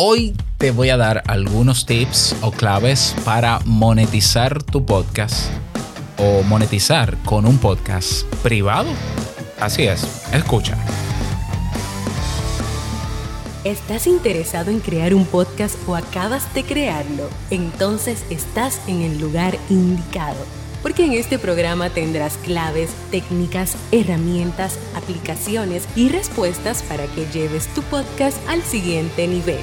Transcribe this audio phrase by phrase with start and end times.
[0.00, 5.50] Hoy te voy a dar algunos tips o claves para monetizar tu podcast
[6.18, 8.88] o monetizar con un podcast privado.
[9.58, 10.78] Así es, escucha.
[13.64, 17.28] ¿Estás interesado en crear un podcast o acabas de crearlo?
[17.50, 20.38] Entonces estás en el lugar indicado,
[20.80, 27.82] porque en este programa tendrás claves, técnicas, herramientas, aplicaciones y respuestas para que lleves tu
[27.82, 29.58] podcast al siguiente nivel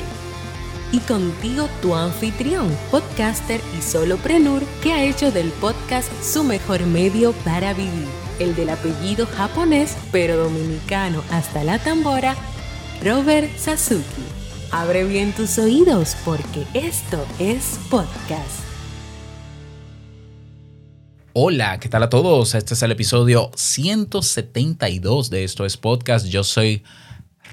[0.96, 7.34] y contigo tu anfitrión, podcaster y soloprenur que ha hecho del podcast su mejor medio
[7.44, 8.08] para vivir,
[8.40, 12.38] el del apellido japonés pero dominicano hasta la tambora,
[13.04, 14.24] Robert Sasuki.
[14.72, 18.62] Abre bien tus oídos porque esto es podcast.
[21.34, 22.56] Hola, ¿qué tal a todos?
[22.56, 26.28] Este es el episodio 172 de Esto es Podcast.
[26.28, 26.84] Yo soy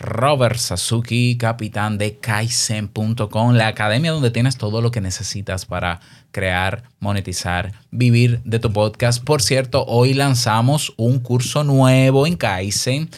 [0.02, 6.00] Robert Sasuki, capitán de Kaizen.com, la academia donde tienes todo lo que necesitas para
[6.32, 9.24] crear, monetizar, vivir de tu podcast.
[9.24, 13.08] Por cierto, hoy lanzamos un curso nuevo en Kaizen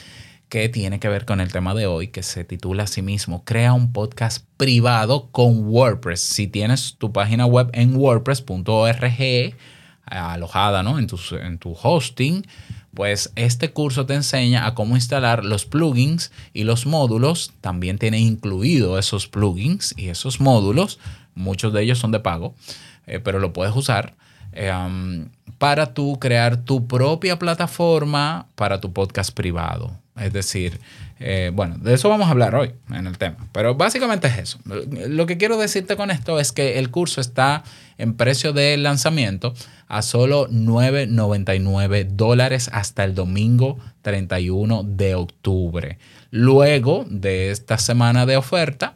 [0.48, 3.45] que tiene que ver con el tema de hoy, que se titula a sí mismo,
[3.45, 6.20] Crea un podcast privado con WordPress.
[6.20, 9.55] Si tienes tu página web en wordpress.org,
[10.05, 10.98] alojada ¿no?
[10.98, 12.47] en, tu, en tu hosting,
[12.95, 17.53] pues este curso te enseña a cómo instalar los plugins y los módulos.
[17.61, 20.98] También tiene incluido esos plugins y esos módulos.
[21.34, 22.55] Muchos de ellos son de pago,
[23.06, 24.14] eh, pero lo puedes usar
[24.55, 25.27] um,
[25.59, 30.03] para tú crear tu propia plataforma para tu podcast privado.
[30.17, 30.81] Es decir,
[31.19, 34.59] eh, bueno, de eso vamos a hablar hoy en el tema, pero básicamente es eso.
[34.65, 37.65] Lo que quiero decirte con esto es que el curso está
[37.98, 39.55] en precio de lanzamiento
[39.89, 45.98] a solo 9.99 dólares hasta el domingo 31 de octubre.
[46.31, 48.95] Luego de esta semana de oferta,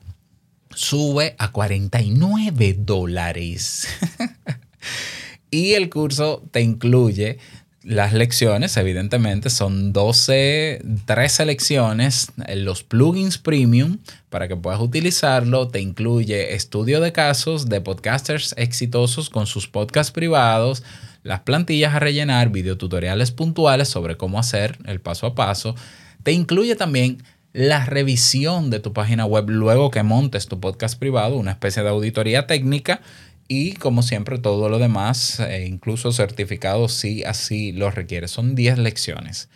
[0.71, 3.89] sube a 49 dólares.
[5.51, 7.39] y el curso te incluye
[7.88, 13.97] las lecciones, evidentemente, son 12, 13 lecciones, los plugins premium
[14.28, 15.69] para que puedas utilizarlo.
[15.69, 20.82] Te incluye estudio de casos de podcasters exitosos con sus podcasts privados,
[21.22, 25.75] las plantillas a rellenar, videotutoriales puntuales sobre cómo hacer el paso a paso.
[26.22, 27.22] Te incluye también
[27.54, 31.88] la revisión de tu página web luego que montes tu podcast privado, una especie de
[31.88, 33.00] auditoría técnica
[33.48, 38.28] y como siempre, todo lo demás, eh, incluso certificados, si así lo requiere.
[38.28, 39.48] Son 10 lecciones.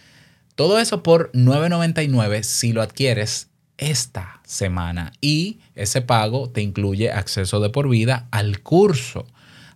[0.55, 5.13] Todo eso por 9.99 si lo adquieres esta semana.
[5.21, 9.27] Y ese pago te incluye acceso de por vida al curso.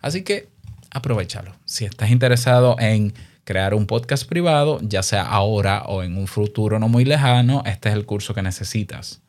[0.00, 0.48] Así que
[0.90, 1.52] aprovechalo.
[1.66, 3.12] Si estás interesado en
[3.44, 7.90] crear un podcast privado, ya sea ahora o en un futuro no muy lejano, este
[7.90, 9.20] es el curso que necesitas.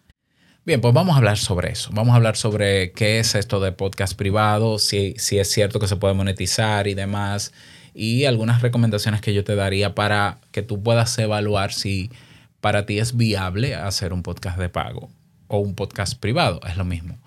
[0.68, 1.92] Bien, pues vamos a hablar sobre eso.
[1.94, 5.88] Vamos a hablar sobre qué es esto de podcast privado, si, si es cierto que
[5.88, 7.54] se puede monetizar y demás,
[7.94, 12.12] y algunas recomendaciones que yo te daría para que tú puedas evaluar si
[12.60, 15.10] para ti es viable hacer un podcast de pago
[15.48, 17.18] o un podcast privado, es lo mismo.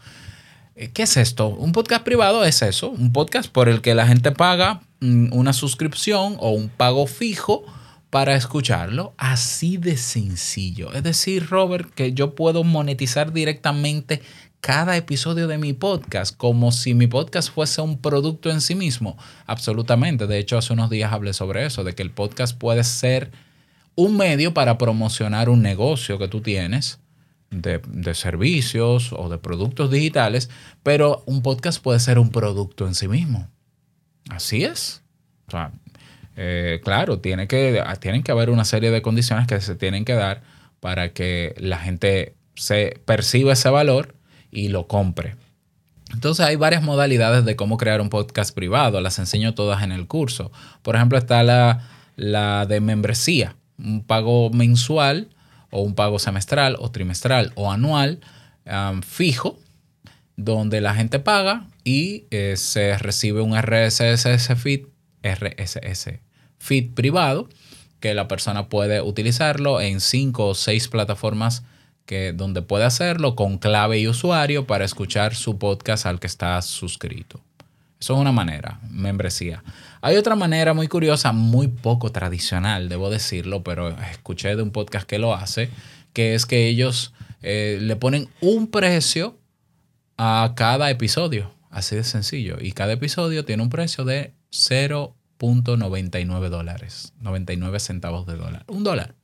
[0.75, 1.49] Eh, ¿Qué es esto?
[1.49, 5.55] Un podcast privado es eso, un podcast por el que la gente paga mm, una
[5.55, 7.65] suscripción o un pago fijo
[8.11, 10.93] para escucharlo, así de sencillo.
[10.93, 14.21] Es decir, Robert, que yo puedo monetizar directamente
[14.61, 19.17] cada episodio de mi podcast como si mi podcast fuese un producto en sí mismo.
[19.47, 20.27] Absolutamente.
[20.27, 23.31] De hecho, hace unos días hablé sobre eso, de que el podcast puede ser
[23.95, 26.99] un medio para promocionar un negocio que tú tienes.
[27.51, 27.81] De,
[28.15, 30.51] servicios o de productos digitales,
[30.85, 33.49] pero un podcast puede ser un producto en sí mismo.
[34.29, 35.03] Así es.
[35.49, 35.73] O sea,
[36.43, 40.15] eh, claro, tiene que, tienen que haber una serie de condiciones que se tienen que
[40.15, 40.41] dar
[40.81, 44.15] para que la gente se perciba ese valor
[44.51, 45.37] y lo compre.
[46.15, 50.07] Entonces hay varias modalidades de cómo crear un podcast privado, las enseño todas en el
[50.07, 50.51] curso.
[50.81, 55.29] Por ejemplo, está la, de membresía, un pago mensual
[55.69, 58.21] o un pago semestral o trimestral o anual
[59.03, 59.59] fijo,
[60.37, 64.87] donde la gente paga y eh, se recibe un RSS feed,
[65.23, 66.30] RSS
[66.61, 67.49] feed privado
[67.99, 71.65] que la persona puede utilizarlo en cinco o seis plataformas
[72.07, 76.61] que, donde puede hacerlo con clave y usuario para escuchar su podcast al que está
[76.63, 77.41] suscrito.
[78.01, 79.63] Eso es una manera, membresía.
[80.01, 85.07] Hay otra manera muy curiosa, muy poco tradicional, debo decirlo, pero escuché de un podcast
[85.07, 85.69] que lo hace,
[86.15, 89.39] que es que ellos eh, le ponen un precio
[90.17, 96.49] a cada episodio, así de sencillo, y cada episodio tiene un precio de 0 .99
[96.49, 99.15] dólares, 99 centavos de dólar, un dólar.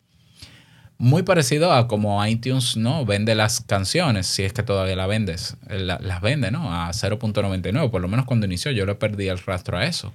[0.99, 5.57] Muy parecido a como iTunes no vende las canciones, si es que todavía la vendes,
[5.69, 6.73] las vende, ¿no?
[6.73, 10.15] A 0.99, por lo menos cuando inició, yo le perdí el rastro a eso.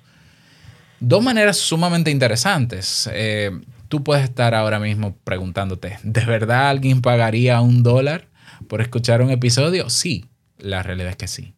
[0.99, 3.07] Dos maneras sumamente interesantes.
[3.13, 3.51] Eh,
[3.89, 8.27] tú puedes estar ahora mismo preguntándote, ¿de verdad alguien pagaría un dólar
[8.67, 9.87] por escuchar un episodio?
[9.91, 10.25] Sí,
[10.57, 11.53] la realidad es que sí.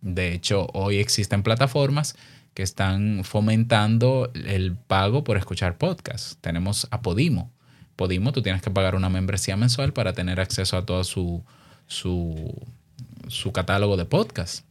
[0.00, 2.16] De hecho, hoy existen plataformas
[2.54, 6.36] que están fomentando el pago por escuchar podcasts.
[6.40, 7.50] Tenemos a Podimo
[7.96, 11.44] Podimo, tú tienes que pagar una membresía mensual para tener acceso a todo su,
[11.86, 14.64] su, catálogo de podcasts.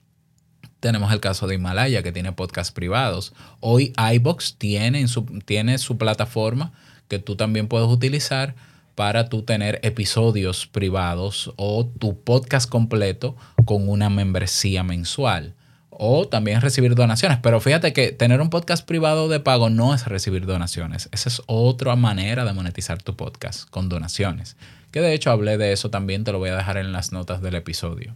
[0.79, 3.33] Tenemos el caso de Himalaya, que tiene podcasts privados.
[3.59, 6.73] Hoy iBox tiene, su, tiene su plataforma
[7.07, 8.55] que tú también puedes utilizar
[8.95, 13.35] para tú tener episodios privados o tu podcast completo
[13.65, 15.53] con una membresía mensual
[16.03, 17.37] o también recibir donaciones.
[17.43, 21.09] Pero fíjate que tener un podcast privado de pago no es recibir donaciones.
[21.11, 24.55] Esa es otra manera de monetizar tu podcast con donaciones.
[24.89, 27.43] Que de hecho hablé de eso también, te lo voy a dejar en las notas
[27.43, 28.15] del episodio.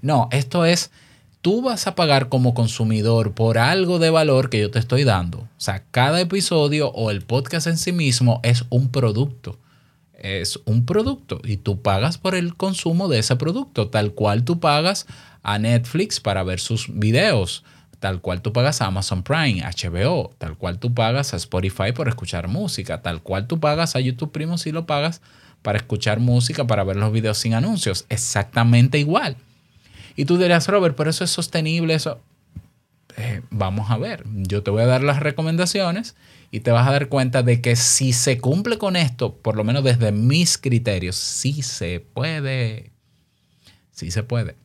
[0.00, 0.92] No, esto es,
[1.42, 5.40] tú vas a pagar como consumidor por algo de valor que yo te estoy dando.
[5.40, 9.58] O sea, cada episodio o el podcast en sí mismo es un producto.
[10.20, 14.60] Es un producto y tú pagas por el consumo de ese producto, tal cual tú
[14.60, 15.06] pagas
[15.42, 17.64] a Netflix para ver sus videos,
[18.00, 22.08] tal cual tú pagas a Amazon Prime, HBO, tal cual tú pagas a Spotify por
[22.08, 25.20] escuchar música, tal cual tú pagas a YouTube Primo si lo pagas
[25.62, 29.36] para escuchar música, para ver los videos sin anuncios, exactamente igual.
[30.16, 32.20] Y tú dirás, Robert, pero eso es sostenible, eso...
[33.16, 36.16] Eh, vamos a ver, yo te voy a dar las recomendaciones
[36.50, 39.64] y te vas a dar cuenta de que si se cumple con esto, por lo
[39.64, 42.90] menos desde mis criterios, sí se puede.
[43.90, 44.56] Sí se puede.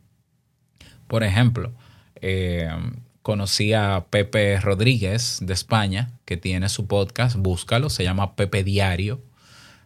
[1.07, 1.73] Por ejemplo,
[2.21, 2.69] eh,
[3.21, 9.21] conocí a Pepe Rodríguez de España, que tiene su podcast, búscalo, se llama Pepe Diario.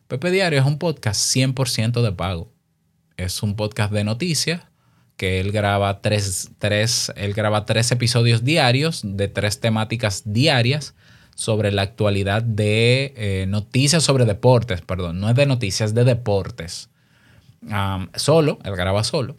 [0.08, 2.52] Pepe Diario es un podcast 100% de pago.
[3.18, 4.69] Es un podcast de noticias
[5.20, 6.50] que él graba tres,
[7.18, 10.96] él graba tres episodios diarios de tres temáticas diarias
[11.36, 16.90] sobre la actualidad de eh, noticias sobre deportes, perdón, no es de noticias, de deportes.
[18.16, 19.38] solo, él graba solo.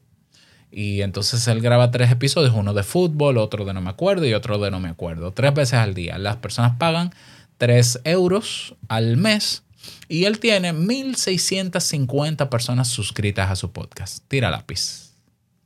[0.70, 4.34] Y entonces él graba tres episodios, uno de fútbol, otro de no me acuerdo y
[4.34, 6.18] otro de no me acuerdo, tres veces al día.
[6.18, 7.10] Las personas pagan
[7.56, 9.62] 3 euros al mes
[10.08, 14.22] y él tiene 1.650 personas suscritas a su podcast.
[14.28, 15.09] Tira lápiz.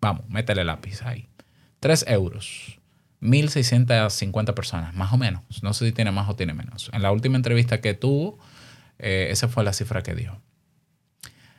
[0.04, 1.30] Vamos, métele lápiz ahí.
[1.80, 2.78] 3 euros.
[3.22, 5.42] 1.650 personas, más o menos.
[5.62, 6.90] No sé si tiene más o tiene menos.
[6.92, 8.38] En la última entrevista que tuvo,
[8.98, 10.42] eh, esa fue la cifra que dio.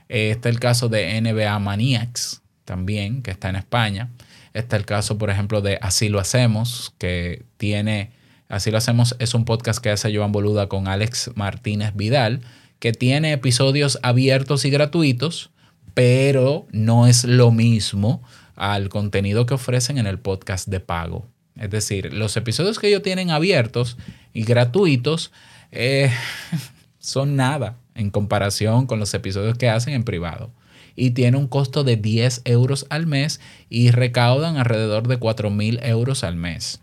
[0.10, 4.12] Este es el caso de NBA Maniacs, también, que está en España.
[4.54, 8.12] Está el caso, por ejemplo, de Así lo hacemos, que tiene,
[8.48, 12.42] Así lo hacemos es un podcast que hace Joan Boluda con Alex Martínez Vidal,
[12.78, 15.50] que tiene episodios abiertos y gratuitos,
[15.96, 18.22] pero no es lo mismo
[18.56, 21.28] al contenido que ofrecen en el podcast de pago.
[21.56, 23.98] Es decir, los episodios que ellos tienen abiertos
[24.34, 25.32] y gratuitos
[25.72, 26.12] eh,
[27.00, 30.52] son nada en comparación con los episodios que hacen en privado
[30.96, 35.80] y tiene un costo de 10 euros al mes y recaudan alrededor de 4 mil
[35.82, 36.82] euros al mes.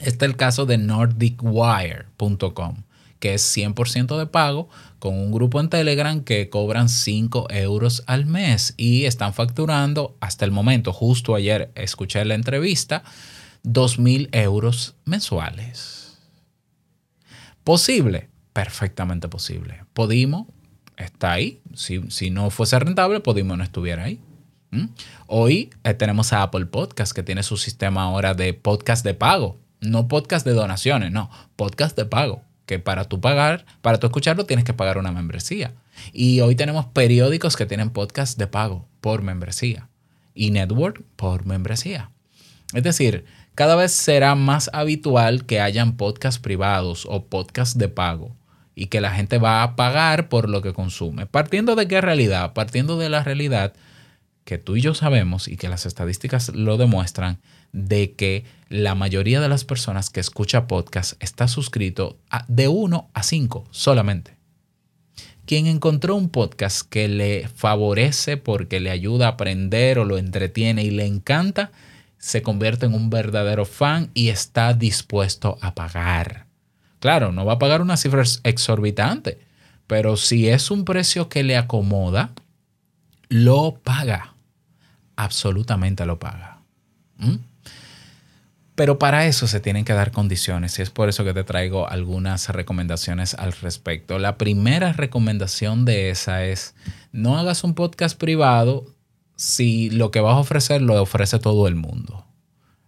[0.00, 2.84] Este es el caso de NordicWire.com,
[3.20, 4.68] que es 100% de pago
[4.98, 10.44] con un grupo en Telegram que cobran 5 euros al mes y están facturando hasta
[10.44, 13.04] el momento, justo ayer escuché la entrevista,
[13.62, 16.18] 2 mil euros mensuales.
[17.64, 18.28] ¿Posible?
[18.52, 19.84] Perfectamente posible.
[19.92, 20.48] Podimo
[20.96, 21.60] está ahí.
[21.74, 24.20] Si, no fuese rentable, Podimo no estuviera ahí.
[24.70, 24.86] ¿Mm?
[25.26, 29.58] Hoy eh, tenemos a Apple Podcast, que tiene su sistema ahora de podcast de pago.
[29.80, 32.42] No podcast de donaciones, no, podcast de pago.
[32.68, 35.72] Que para tú pagar, para tú escucharlo, tienes que pagar una membresía.
[36.12, 39.88] Y hoy tenemos periódicos que tienen podcast de pago por membresía.
[40.34, 42.10] Y network por membresía.
[42.74, 48.36] Es decir, cada vez será más habitual que hayan podcasts privados o podcasts de pago
[48.74, 51.24] y que la gente va a pagar por lo que consume.
[51.24, 52.52] Partiendo de qué realidad?
[52.52, 53.72] Partiendo de la realidad
[54.48, 57.38] que tú y yo sabemos y que las estadísticas lo demuestran
[57.72, 63.22] de que la mayoría de las personas que escucha podcast está suscrito de 1 a
[63.22, 64.38] 5 solamente.
[65.44, 70.82] Quien encontró un podcast que le favorece porque le ayuda a aprender o lo entretiene
[70.82, 71.70] y le encanta,
[72.16, 76.46] se convierte en un verdadero fan y está dispuesto a pagar.
[77.00, 79.40] Claro, no va a pagar una cifra exorbitante,
[79.86, 82.32] pero si es un precio que le acomoda,
[83.28, 84.37] lo paga.
[85.18, 86.62] Absolutamente lo paga.
[87.16, 87.38] ¿Mm?
[88.76, 91.88] Pero para eso se tienen que dar condiciones y es por eso que te traigo
[91.88, 94.20] algunas recomendaciones al respecto.
[94.20, 96.76] La primera recomendación de esa es
[97.10, 98.94] no hagas un podcast privado
[99.34, 102.24] si lo que vas a ofrecer lo ofrece todo el mundo.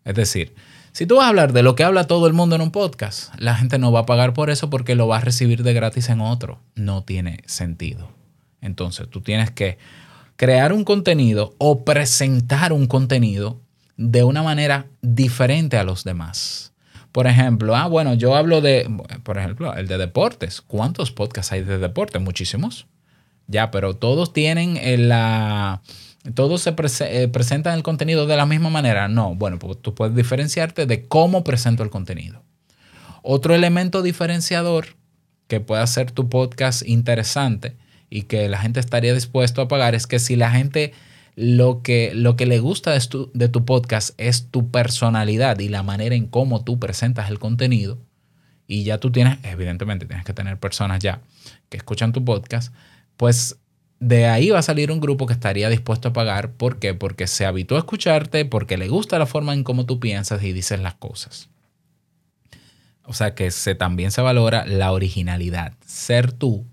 [0.05, 0.55] Es decir,
[0.93, 3.35] si tú vas a hablar de lo que habla todo el mundo en un podcast,
[3.41, 6.09] la gente no va a pagar por eso porque lo va a recibir de gratis
[6.11, 6.61] en otro.
[6.77, 8.09] No tiene sentido.
[8.61, 9.79] Entonces, tú tienes que
[10.41, 13.61] crear un contenido o presentar un contenido
[13.99, 16.73] de una manera diferente a los demás.
[17.13, 18.91] Por ejemplo, ah, bueno, yo hablo de,
[19.23, 20.63] por ejemplo, el de deportes.
[20.63, 22.23] ¿Cuántos podcasts hay de deportes?
[22.23, 22.87] Muchísimos.
[23.49, 24.79] Ya, pero todos tienen
[25.11, 25.83] la
[26.35, 29.09] todos se eh, presentan el contenido de la misma manera.
[29.09, 32.43] No, bueno, pues tú puedes diferenciarte de cómo presento el contenido.
[33.21, 34.97] Otro elemento diferenciador
[35.49, 37.77] que puede hacer tu podcast interesante
[38.11, 40.93] y que la gente estaría dispuesto a pagar es que si la gente
[41.37, 45.69] lo que, lo que le gusta de tu, de tu podcast es tu personalidad y
[45.69, 47.99] la manera en cómo tú presentas el contenido,
[48.71, 51.21] y ya tú tienes, evidentemente tienes que tener personas ya
[51.69, 52.73] que escuchan tu podcast,
[53.17, 53.59] pues
[53.99, 56.53] de ahí va a salir un grupo que estaría dispuesto a pagar.
[56.53, 56.95] ¿Por qué?
[56.95, 60.53] Porque se habitúa a escucharte, porque le gusta la forma en cómo tú piensas y
[60.53, 61.49] dices las cosas.
[63.05, 66.65] O sea que se, también se valora la originalidad, ser tú.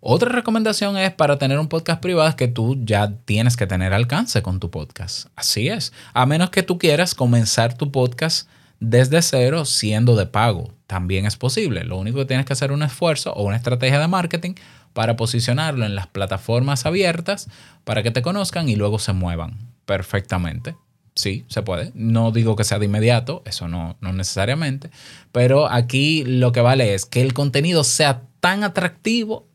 [0.00, 4.42] Otra recomendación es para tener un podcast privado que tú ya tienes que tener alcance
[4.42, 5.26] con tu podcast.
[5.34, 5.92] Así es.
[6.14, 10.72] A menos que tú quieras comenzar tu podcast desde cero siendo de pago.
[10.86, 11.82] También es posible.
[11.82, 14.54] Lo único que tienes que hacer es un esfuerzo o una estrategia de marketing
[14.92, 17.48] para posicionarlo en las plataformas abiertas
[17.82, 20.76] para que te conozcan y luego se muevan perfectamente.
[21.16, 21.90] Sí, se puede.
[21.96, 24.90] No digo que sea de inmediato, eso no, no necesariamente,
[25.32, 29.47] pero aquí lo que vale es que el contenido sea tan atractivo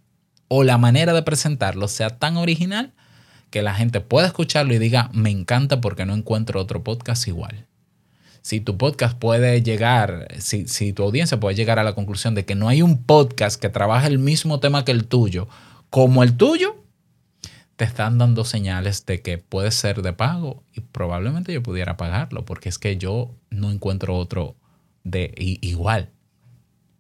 [0.56, 2.94] o la manera de presentarlo sea tan original
[3.50, 7.66] que la gente pueda escucharlo y diga, me encanta porque no encuentro otro podcast igual
[8.44, 12.56] si tu podcast puede llegar, si, tu audiencia puede llegar a la conclusión de que
[12.56, 15.48] no hay un podcast que trabaje el mismo tema que el tuyo,
[15.90, 16.76] como el tuyo,
[17.78, 22.44] te están dando señales de que puede ser de pago y probablemente yo pudiera pagarlo,
[22.44, 24.58] porque es que yo no encuentro otro
[25.06, 26.10] de igual.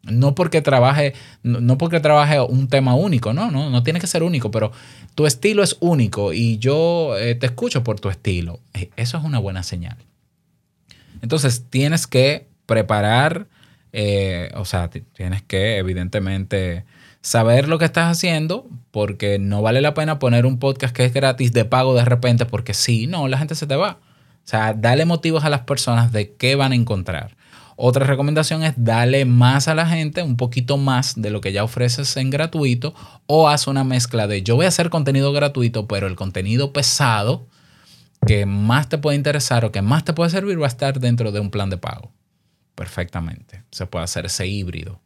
[0.04, 4.22] No porque trabaje, no porque trabaje un tema único, no, no, no tiene que ser
[4.22, 4.72] único, pero
[5.16, 8.60] tu estilo es único y yo eh, te escucho por tu estilo.
[8.74, 9.98] E, eso es una buena señal.
[11.22, 13.48] Entonces tienes que preparar,
[13.94, 16.84] eh, o sea, tienes que evidentemente
[17.22, 21.14] saber lo que estás haciendo porque no vale la pena poner un podcast que es
[21.14, 24.00] gratis de pago de repente porque sí, no, la gente se te va.
[24.46, 27.38] O sea, dale motivos a las personas de qué van a encontrar.
[27.76, 31.64] Otra recomendación es darle más a la gente, un poquito más de lo que ya
[31.64, 32.94] ofreces en gratuito,
[33.26, 37.48] o haz una mezcla de yo voy a hacer contenido gratuito, pero el contenido pesado
[38.26, 41.32] que más te puede interesar o que más te puede servir va a estar dentro
[41.32, 42.12] de un plan de pago.
[42.76, 43.64] Perfectamente.
[43.72, 45.00] Se puede hacer ese híbrido.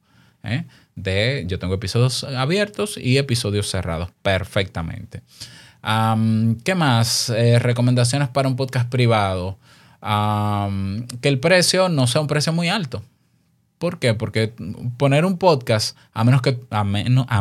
[0.44, 0.66] ¿eh?
[0.96, 4.10] De yo tengo episodios abiertos y episodios cerrados.
[4.22, 5.24] Perfectamente.
[6.64, 7.30] ¿Qué más?
[7.30, 9.58] Eh, recomendaciones para un podcast privado.
[10.01, 13.04] Que el precio no sea un precio muy alto.
[13.77, 14.13] ¿Por qué?
[14.13, 14.54] Porque
[14.98, 16.84] poner un podcast, a menos, que, a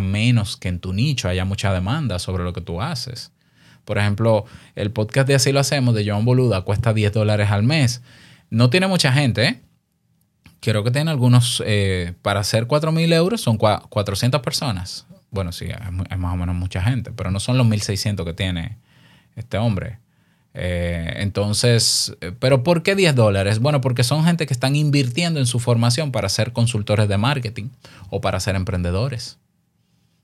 [0.01, 3.33] menos que en tu nicho haya mucha demanda sobre lo que tú haces,
[3.87, 4.45] por ejemplo,
[4.75, 8.03] el podcast de Así lo hacemos de Joan Boluda cuesta 10 dólares al mes.
[8.51, 9.61] No tiene mucha gente, ¿eh?
[10.61, 15.07] Creo que tiene algunos, eh, para hacer 4 mil euros son 400 personas.
[15.31, 18.77] Bueno, sí, es, más o menos mucha gente, pero no son los 1600 que tiene
[19.37, 20.01] este hombre.
[20.59, 23.59] Eh, entonces, eh, ¿pero por qué 10 dólares?
[23.59, 27.69] Bueno, porque son gente que están invirtiendo en su formación para ser consultores de marketing
[28.09, 29.39] o para ser emprendedores.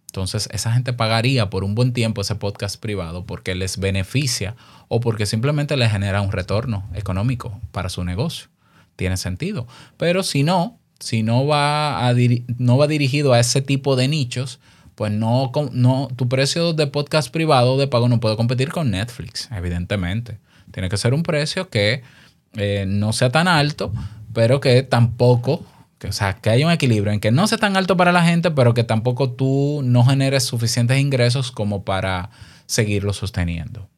[0.07, 4.57] Entonces, esa gente pagaría por un buen tiempo ese podcast privado porque les beneficia
[4.89, 8.49] o porque simplemente les genera un retorno económico para su negocio.
[8.97, 9.67] Tiene sentido.
[9.99, 12.15] Pero si no, si no va, a
[12.57, 14.61] no va dirigido a ese tipo de nichos,
[14.95, 19.49] pues no, no, tu precio de podcast privado de pago no puede competir con Netflix,
[19.53, 20.39] evidentemente.
[20.71, 22.03] Tiene que ser un precio que
[22.55, 23.93] eh, no sea tan alto,
[24.33, 25.65] pero que tampoco
[26.09, 28.51] o sea, que haya un equilibrio en que no sea tan alto para la gente,
[28.51, 32.31] pero que tampoco tú no generes suficientes ingresos como para
[32.67, 33.89] seguirlo sosteniendo.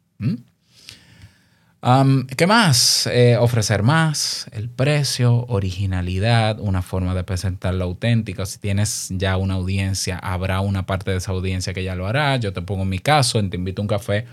[2.36, 3.06] ¿Qué más?
[3.08, 8.46] Eh, ofrecer más, el precio, originalidad, una forma de presentarlo auténtica.
[8.46, 12.36] Si tienes ya una audiencia, habrá una parte de esa audiencia que ya lo hará.
[12.36, 14.24] Yo te pongo mi caso, en Te invito a un café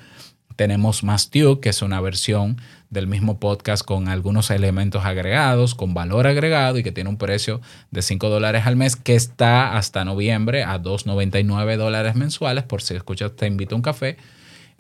[0.56, 2.58] tenemos Mastiu, que es una versión
[2.90, 7.62] del mismo podcast con algunos elementos agregados, con valor agregado y que tiene un precio
[7.90, 12.94] de 5 dólares al mes que está hasta noviembre a 2,99 dólares mensuales por si
[12.94, 14.18] escuchas Te invito a un café.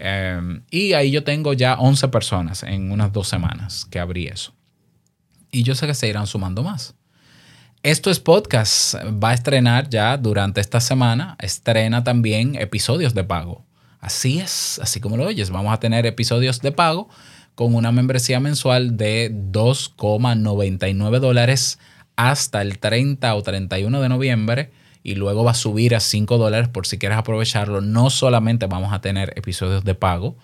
[0.03, 4.51] Em, y ahí yo tengo ya 11 personas en unas dos semanas que abrí eso.
[5.51, 6.95] Y yo sé que se irán sumando más.
[7.83, 8.95] Esto es podcast.
[8.95, 11.35] Va a estrenar ya durante esta semana.
[11.39, 13.63] Estrena también episodios de pago.
[13.99, 15.51] Así es, así como lo oyes.
[15.51, 17.07] Vamos a tener episodios de pago
[17.53, 21.77] con una membresía mensual de 2,99 dólares
[22.15, 24.71] hasta el 30 o 31 de noviembre
[25.03, 27.81] y luego va a subir a 5 dólares por si quieres aprovecharlo.
[27.81, 30.35] No solamente vamos a tener episodios de pago,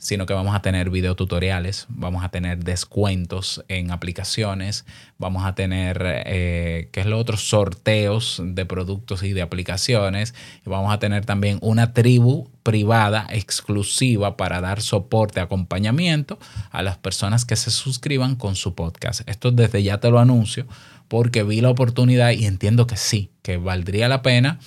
[0.00, 4.86] sino que vamos a tener videotutoriales, vamos a tener descuentos en aplicaciones,
[5.18, 7.36] vamos a tener, eh, ¿qué es lo otro?
[7.36, 10.34] Sorteos de productos y de aplicaciones.
[10.66, 16.38] Y vamos a tener también una tribu privada exclusiva para dar soporte, acompañamiento
[16.70, 19.28] a las personas que se suscriban con su podcast.
[19.28, 20.66] Esto desde ya te lo anuncio
[21.10, 24.60] porque vi la oportunidad y entiendo que sí, que valdría la pena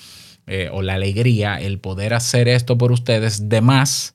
[0.46, 4.14] eh, o la alegría el poder hacer esto por ustedes de más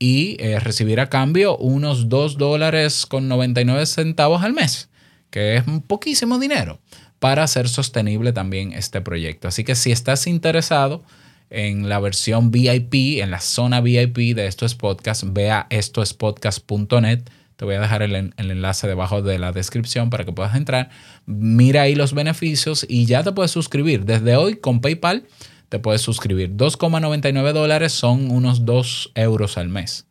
[0.00, 4.88] y eh, recibir a cambio unos 2 dólares con 99 centavos al mes,
[5.30, 6.80] que es poquísimo dinero
[7.20, 9.46] para hacer sostenible también este proyecto.
[9.46, 11.04] Así que si estás interesado
[11.48, 17.20] en la versión VIP, en la zona VIP de Esto es Podcast, ve estoespodcast.net.
[17.58, 20.90] Te voy a dejar el, enlace debajo de la descripción para que puedas entrar.
[21.26, 24.04] Mira ahí los beneficios y ya te puedes suscribir.
[24.04, 25.26] Desde hoy con PayPal
[25.68, 26.56] te puedes suscribir.
[26.56, 30.06] 2,99 dólares son unos 2 euros al mes,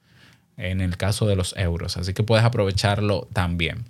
[0.57, 1.95] en el caso de los euros.
[1.95, 3.85] Así que puedes aprovecharlo también.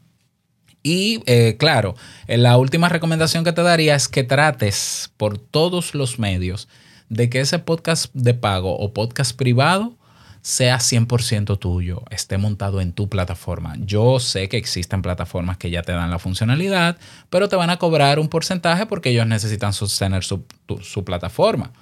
[0.83, 1.95] Y eh, claro,
[2.27, 6.67] la última recomendación que te daría es que trates por todos los medios
[7.09, 9.96] de que ese podcast de pago o podcast privado
[10.47, 13.75] sea 100% tuyo, esté montado en tu plataforma.
[13.79, 16.95] Yo sé que existen plataformas que ya te dan la funcionalidad,
[17.29, 20.45] pero te van a cobrar un porcentaje porque ellos necesitan sostener su,
[20.79, 21.73] su plataforma.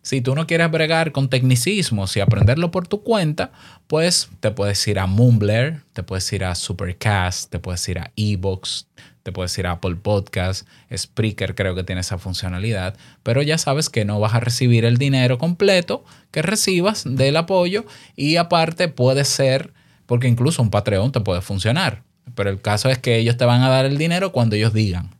[0.00, 3.52] Si tú no quieres bregar con tecnicismos y aprenderlo por tu cuenta,
[3.86, 8.12] pues te puedes ir a Mumbler, te puedes ir a Supercast, te puedes ir a
[8.16, 8.86] Evox,
[9.26, 13.90] te puedes ir a Apple Podcast, Spreaker creo que tiene esa funcionalidad, pero ya sabes
[13.90, 19.24] que no vas a recibir el dinero completo que recibas del apoyo y aparte puede
[19.24, 19.72] ser,
[20.06, 22.04] porque incluso un Patreon te puede funcionar,
[22.36, 25.16] pero el caso es que ellos te van a dar el dinero cuando ellos digan.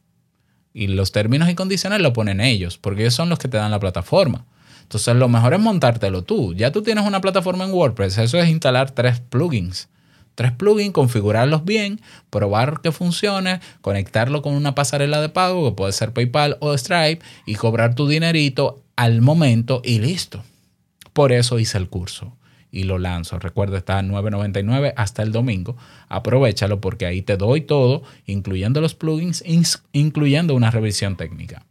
[0.73, 3.73] Y los términos y condiciones lo ponen ellos, porque ellos son los que te dan
[3.73, 4.45] la plataforma.
[4.83, 6.55] Entonces lo mejor es montártelo tú.
[6.55, 9.88] Ya tú tienes una plataforma en WordPress, eso es instalar tres plugins
[10.37, 15.92] tres plugins, configurarlos bien, probar que funcione, conectarlo con una pasarela de pago que puede
[15.92, 20.44] ser PayPal o Stripe y cobrar tu dinerito al momento y listo.
[21.12, 22.37] Por eso hice el curso
[22.70, 23.38] y lo lanzo.
[23.38, 25.77] Recuerda, está a 9.99 hasta el domingo.
[26.09, 29.42] Aprovechalo porque ahí te doy todo, incluyendo los plugins,
[29.92, 31.64] incluyendo una revisión técnica.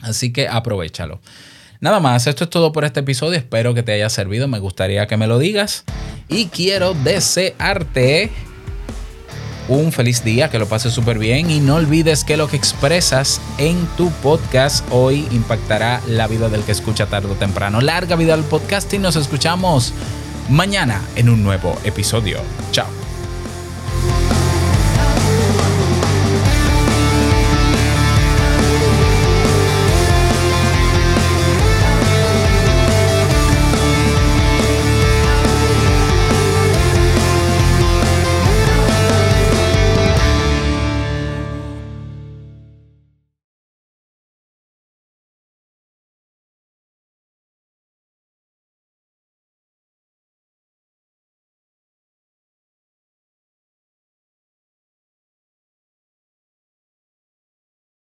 [0.00, 1.20] Así que aprovechalo.
[1.80, 3.36] Nada más, esto es todo por este episodio.
[3.36, 4.48] Espero que te haya servido.
[4.48, 5.84] Me gustaría que me lo digas.
[6.28, 8.30] Y quiero desearte
[9.68, 11.50] un feliz día, que lo pases súper bien.
[11.50, 16.62] Y no olvides que lo que expresas en tu podcast hoy impactará la vida del
[16.62, 17.80] que escucha tarde o temprano.
[17.80, 19.92] Larga vida al podcast y nos escuchamos
[20.48, 22.38] mañana en un nuevo episodio.
[22.72, 23.03] Chao.